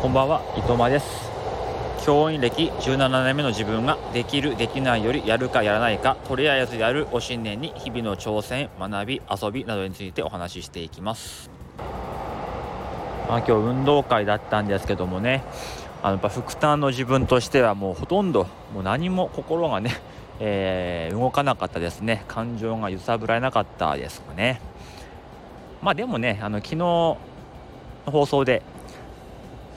[0.00, 1.28] こんばんは伊藤間です。
[2.06, 11.50] 教員歴17年目の自分ができるできないよりやるかやらないかとりあえずやるを信念に日々の挑戦学び遊びなどについてお話ししていきます。
[13.28, 15.42] まあ、今日運動会だったんですけどもね
[16.00, 19.96] あのやっぱ副担の自分としてはもうほとんどもう何も心がね、
[20.38, 22.24] えー、動かなかったですね。
[22.28, 24.60] 感情が揺さぶられなかったですかね。
[25.82, 27.18] まあでもねあの昨日の
[28.06, 28.62] 放送で、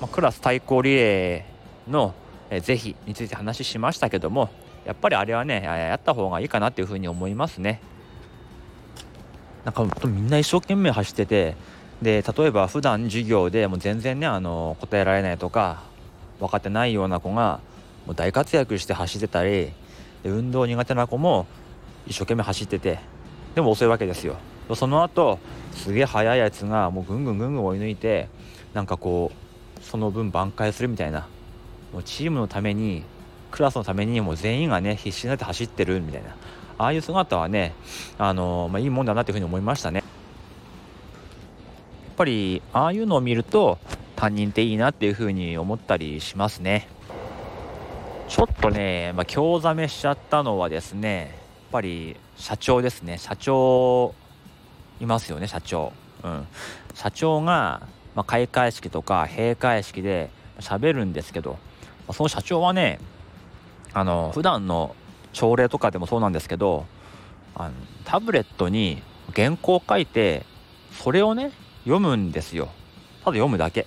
[0.00, 2.14] まあ、クラス対抗リレーの、
[2.62, 4.50] 是非について話しましたけども
[4.84, 7.80] やっぱりあれはねやった方がいいかなっていうふうに思いますね。
[9.64, 11.56] なんかみんな一生懸命走ってて
[12.02, 15.84] で例えば普段授業でもう全然ねあの答えられないとか
[16.38, 17.60] 分かってないような子が
[18.04, 19.72] もう大活躍して走ってたり
[20.22, 21.46] 運動苦手な子も
[22.06, 22.98] 一生懸命走ってて
[23.54, 24.36] でも遅いわけですよ。
[24.74, 25.38] その後
[25.72, 28.28] すげえ速いやつがもうぐんぐんぐんぐん追い抜いて
[28.74, 29.43] なんかこう
[29.84, 31.28] その分挽回するみたいな。
[31.92, 33.04] もうチームのために
[33.52, 36.30] クラスのためにもう全員がね必死になって走ってるみたいな。
[36.76, 37.72] ああいう姿はね
[38.18, 39.98] あの、まあ、いいもんだなっていうふうに思いましたね。
[39.98, 40.04] や。
[42.14, 43.78] っぱりああいうのを見ると
[44.16, 46.88] 担任っていいなっていうふうに思ったりしますね。
[48.28, 51.28] ちょっとね、まあ、興ざめしちゃったのはですねやっ
[51.72, 53.18] ぱり社長ですね。
[53.18, 54.14] 社長
[55.00, 55.92] いますよね社長。
[56.22, 56.46] うん。
[56.94, 57.82] 社長が、
[58.14, 61.58] まあ、開会式とか閉会式で喋るんですけど、ま
[62.08, 63.00] あ、その社長はね
[63.92, 64.94] あの普段の
[65.32, 66.86] 朝礼とかでもそうなんですけど
[67.54, 69.02] あのタブレットに
[69.34, 70.44] 原稿を書いて
[70.92, 71.52] それをね
[71.84, 72.66] 読むんですよ。
[73.24, 73.86] ただ読むだけ。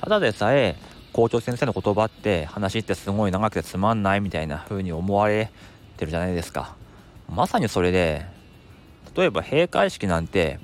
[0.00, 0.76] ただでさえ
[1.12, 5.50] 校長先生の言葉って話ってすごい長くてつまんないみたいな風に思われ
[5.96, 6.74] てるじゃないですか。
[7.28, 8.26] まさにそれで
[9.16, 10.60] 例えば閉会式なんて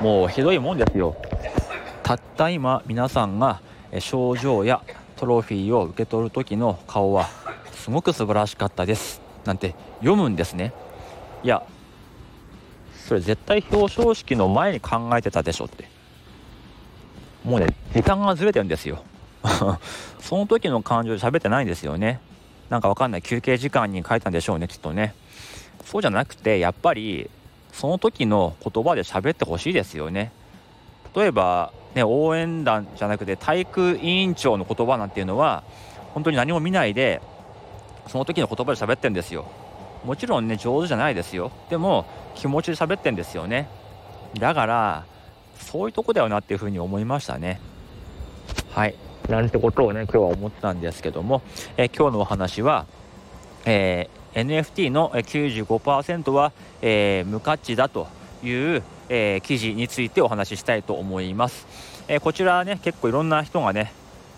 [0.00, 1.16] もうひどいもんですよ。
[2.02, 3.60] たった今皆さんが
[3.98, 4.82] 賞状や
[5.16, 7.28] トロフィーを受け取る時の顔は
[7.72, 9.20] すごく素晴らしかったです。
[9.44, 10.72] なんて読むんですね。
[11.42, 11.62] いや
[13.06, 15.88] それ絶対表彰式の前に考えてたでしょって。
[17.44, 19.02] もうね時間がずれてるんですよ。
[20.20, 22.20] その時の感情で喋ってないんですよね。
[22.70, 23.22] なんかわかんない。
[23.22, 25.14] 休憩時間に書いたんでしょうねきっとね。
[25.84, 27.30] そうじゃなくてやっぱり
[27.74, 30.30] その時の言葉で喋ってほしいですよね。
[31.14, 35.64] 例えばね応援団じゃなくて体育委員長の言葉なんていうのは
[36.14, 37.20] 本当に何も見ないで
[38.06, 39.46] その時の言葉で喋ってるんですよ。
[40.04, 41.50] もちろんね上手じゃないですよ。
[41.68, 43.68] でも気持ちで喋ってんですよね。
[44.38, 45.04] だから
[45.58, 47.60] そういうとこだよなっていうふうに思いましたね。
[48.70, 48.94] はい。
[49.28, 51.42] なんてことをね今日は思ったんですけども、
[51.76, 52.86] え今日のお話は、
[53.64, 56.52] えー、NFT の95%は、
[56.82, 58.08] えー、無価値だと
[58.42, 61.66] いう、えー、記事についてお話ししたいと思います、
[62.08, 63.92] えこちらね結構いろんな人がね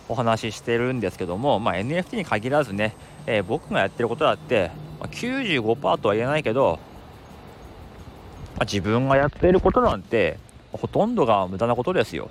[0.09, 2.95] お話ししてるんですけども、まあ、NFT に限らずね、
[3.27, 6.78] え僕がやってることだってまあ、95%とは言えないけど、
[8.57, 10.39] まあ、自分がやっていることなんて
[10.73, 12.31] ほとんどが無駄なことですよ。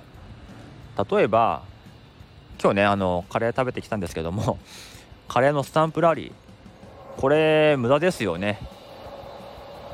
[1.10, 1.62] 例えば
[2.60, 4.58] 今日ねあのカレー食べてきたんですけども
[5.28, 6.32] カレーのスタンプラリー
[7.16, 8.58] これ無駄ですよね。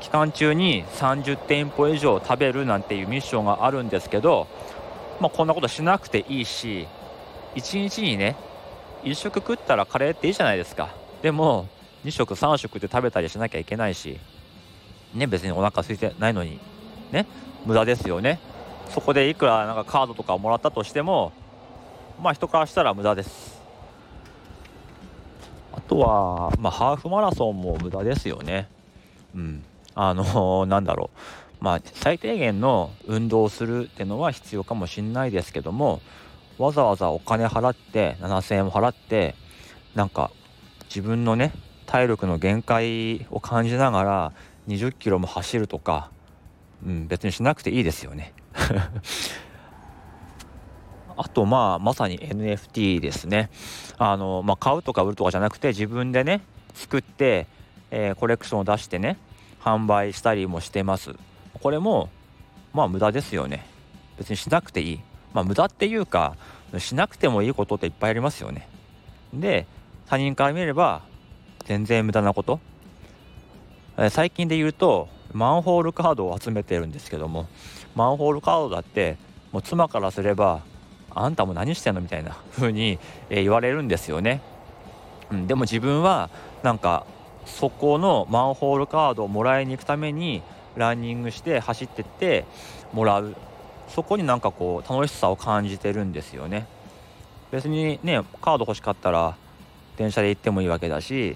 [0.01, 4.47] 期間中に30店舗以上食べるなんていうミッションがあるんですけど、
[5.21, 6.87] まあ、こんなことしなくていいし
[7.55, 8.35] 1日にね
[9.03, 10.89] 1食食ったらカレーっていいじゃないですか。
[11.21, 11.67] でも
[12.03, 14.19] 2食3食って食べたりしなきゃいけないし
[15.13, 16.59] ね別にお腹空いてないのに
[17.13, 17.25] ね
[17.65, 18.39] 無駄ですよね。
[18.89, 21.31] そこでいくらなんかカードとかもらったとしても
[22.21, 23.62] まあ人からしたら無駄です。
[25.93, 28.67] とはまあハーフマラソンも無駄ですよね。
[29.35, 29.63] うん。
[29.93, 31.11] あの なんだろ
[31.61, 31.63] う。
[31.63, 36.01] まあ最低限の運動をするってのは必要かもしんないですけども
[36.57, 39.35] わざわざお金払って7000円も払って
[39.95, 40.31] なんか
[40.85, 41.53] 自分のね
[41.85, 44.31] 体力の限界を感じながら
[44.67, 46.09] 20キロも走るとか、
[46.85, 48.33] うん、別にしなくていいですよね。
[51.17, 53.49] あとまあまさに NFT ですね。
[53.97, 56.41] あのまあ、買うとか売るとかじゃなくて自分でね
[56.73, 57.47] 作って、
[57.91, 59.17] えー、コレクションを出してね
[59.61, 61.13] 販売したりもしてます。
[61.61, 62.09] これも
[62.73, 63.65] まあ無駄ですよね。
[64.17, 64.99] 別にしなくていい。
[65.33, 66.35] まあ無駄っていうか
[66.77, 68.67] しなくてもいいことっていっぱいありますよね。
[69.33, 69.65] で
[70.07, 71.01] 他人から見れば
[71.65, 72.59] 全然無駄なこと、
[73.97, 77.47] え最近で言うとマンホールカードを集めてるんですけども
[77.95, 79.17] マンホールカードだって
[79.51, 80.61] もう妻からすれば
[81.15, 82.01] あんたも何してんの？
[82.01, 82.99] みたいな風に、
[83.29, 84.41] え言われるんですよね、
[85.31, 86.29] うん、でも自分は
[86.63, 87.05] なんか
[87.45, 90.41] そこのマンホールカードをもらいに行くために
[90.75, 92.45] ランニングして走ってって
[92.93, 93.35] もらう。
[93.89, 96.65] そこになんかこう楽しさを感じてるんですよね。
[97.51, 99.35] 別にねカード欲しかったら
[99.97, 101.35] 電車で行ってもいいわけだし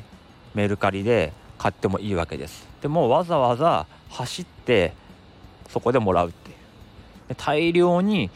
[0.56, 2.68] メルカリで買ってもいいわけです。
[2.82, 4.94] でもわざわざ走って
[5.70, 6.50] そこでもらうって。
[6.50, 8.32] いう大量に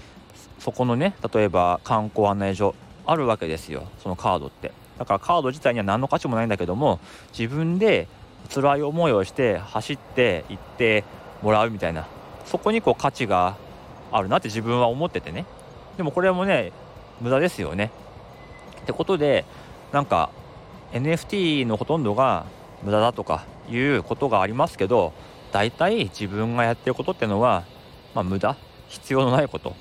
[0.62, 2.76] そこのね例えば観光案内所
[3.06, 3.88] あるわけですよ。
[4.02, 4.72] そのカードって。
[4.98, 7.00] だからカード自体には何の価値もないんだけども
[7.38, 8.08] 自分で
[8.54, 11.04] 辛い思いをして走って行って
[11.42, 12.08] もらうみたいな。
[12.46, 13.58] そこにこう価値が
[14.12, 15.46] あるなって自分は思っててね。
[15.98, 16.72] でもこれもね
[17.20, 17.92] 無駄ですよね。
[18.82, 19.46] ってことで
[19.92, 20.30] なんか
[20.94, 22.46] NFT のほとんどが
[22.84, 25.14] 無駄だとかいうことがありますけど
[25.52, 27.64] 大体自分がやってることってのは、
[28.14, 28.56] まあ、無駄。
[28.92, 29.74] 必要のないこと、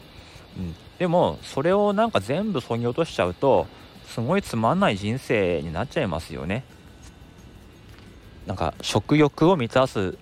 [0.58, 3.66] うん、でもそれをなんか全部そぎ落としちゃうと
[4.06, 6.64] すごいつまんない人生になっちゃいますよね。
[8.46, 10.18] なんか食欲を満たす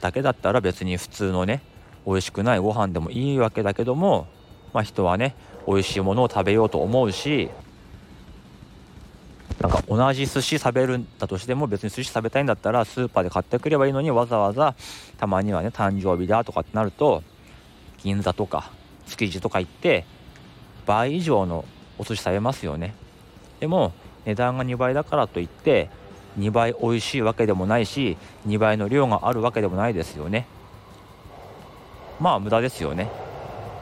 [0.00, 1.62] だけだったら別に普通のね
[2.06, 4.26] 美味しくないご飯でもいいわけだけども、
[4.72, 5.34] まあ、人はね
[5.66, 7.50] 美味しいものを食べようと思うし
[9.60, 14.74] なんか同じ寿司食べるんだとしても別に寿司食べたいんだったらスーパーで買ってくればいいのにわざわざ
[15.16, 17.22] たまにはね誕生日だとかってなると
[18.02, 18.70] 銀座とか
[19.06, 20.04] 築地とか行って
[20.86, 21.64] 倍以上の
[21.98, 22.94] お寿司食べますよね。
[23.60, 23.92] でも
[24.24, 25.90] 値段が2倍だからといって
[26.38, 28.16] 2倍美味しいわけでもないし
[28.46, 30.46] 2倍の量があるわけでもないですよね。
[32.20, 33.10] まあ無駄ですよね。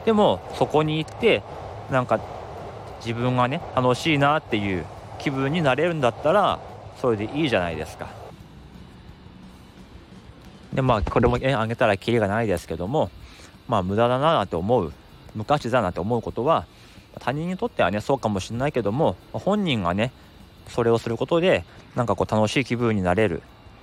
[0.04, 1.42] でもそこに行って
[1.90, 2.20] なんか
[3.00, 4.84] 自分がね楽しいなっていう
[5.18, 6.58] 気分になれるんだったら
[7.00, 8.08] それでいいじゃないですか。
[10.72, 13.10] でまあこれもあげたらキリがないですけども
[13.68, 14.92] まあ無駄だななんて思う
[15.34, 16.66] 無価値だなって思うことは
[17.20, 20.12] 他人にとってはねそうかもしれないけども本人がね
[20.68, 21.64] それをすることで
[21.94, 23.42] なんかこう楽しい気分になれる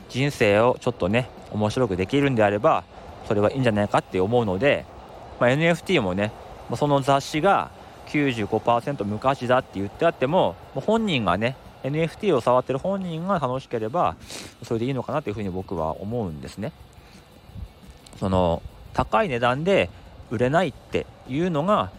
[0.09, 2.83] 人生をちょっとね面白くできるんであれば
[3.27, 4.85] それはいいんじゃないかって思うので、
[5.39, 6.31] まあ、NFT もね
[6.75, 7.71] その雑誌が
[8.07, 14.15] 95%無価値だって言ってあっても本人がね NFT を触ってる本人が楽しければ
[14.63, 16.73] それでいいのかなというふうに僕は思うんですね。
[18.19, 18.61] その
[18.93, 19.89] 高い値段で
[20.29, 21.91] 売れないっていうのが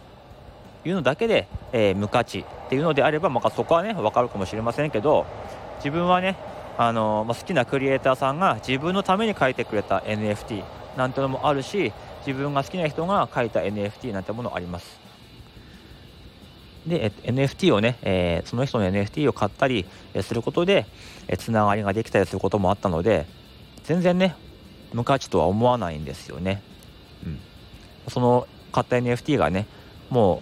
[0.83, 5.25] いうのだけで、えー、無価値っていうのであれば、まあ、そこはね分かるかもしれませんけど
[5.77, 6.35] 自分はね
[6.77, 10.63] あの、まあ、好きなクリエイターさんが自分のために書いてくれた NFT
[10.97, 11.93] なんてのもあるし
[12.25, 14.99] 自分が好きな人が書いた NFT なんてものあります。
[16.85, 19.85] で NFT をね、えー、その人の NFT を買ったり
[20.21, 20.87] することで
[21.37, 23.27] つながりができたりすることもあったので
[23.83, 24.35] 全然ね
[24.91, 26.63] 無価値とは思わないんですよね、
[27.23, 27.39] うん、
[28.07, 29.67] その買った NFT がね
[30.09, 30.41] も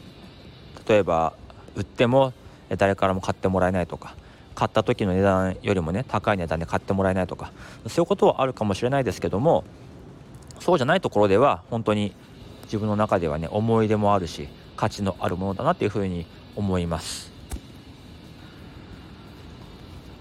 [0.85, 1.33] う例えば
[1.75, 2.33] 売っても
[2.77, 4.15] 誰からも買ってもらえないとか
[4.55, 7.51] 買った時の値段よりもね高い値段で買ってもらえないとか
[7.87, 9.63] そういうことはあるかもしれないですけども
[10.59, 12.13] そうじゃないところでは本当に
[12.63, 16.25] 自分の中ではね思い出もあるし価値のあるものだなっていうふうに
[16.55, 17.38] 思います。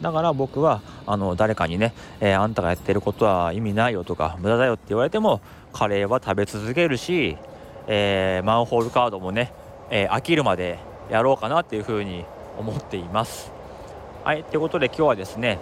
[0.00, 5.40] だから僕はあの誰かにね、えー、あんたがやってることは意味ないよとか無駄だよって言われても
[5.72, 7.36] カレーは食べ続けるし、
[7.86, 9.52] えー、マンホールカードもね、
[9.90, 10.78] えー、飽きるまで
[11.10, 12.24] やろうかなっていうふうに
[12.58, 13.50] 思っています
[14.24, 15.58] はいということで今日はですね、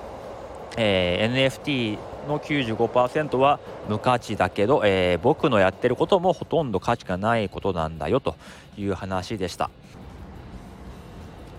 [0.76, 8.34] え NFT の95%は無価値だけど、えー、僕のやってることもほとんど価値がないことなんだよと
[8.76, 9.70] いう話でした。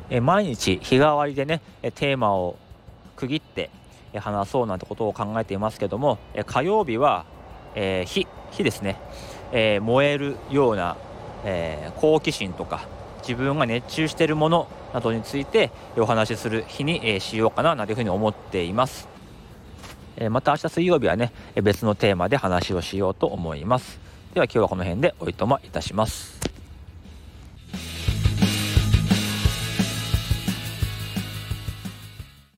[0.09, 1.61] えー、毎日日替わりでね
[1.95, 2.57] テーマを
[3.17, 3.69] 区切って
[4.15, 7.25] 話そうなんてことを考えていますけども火曜日は、
[7.75, 8.97] えー、火火ですね、
[9.51, 10.95] えー、燃えるような、
[11.43, 12.87] えー、好奇心とか
[13.27, 19.09] 自分が熱中しているものなどについてお話しする日に、えしようかななんていうふうに思っています。
[20.15, 23.99] えまた明日水曜日はね別のテーマで話をしようと思います。
[24.33, 26.46] では今日はこの辺でおいとまいたします。